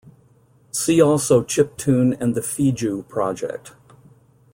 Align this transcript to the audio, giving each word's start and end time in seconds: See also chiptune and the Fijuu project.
See 0.71 0.99
also 0.99 1.43
chiptune 1.43 2.19
and 2.19 2.33
the 2.33 2.41
Fijuu 2.41 3.07
project. 3.07 3.73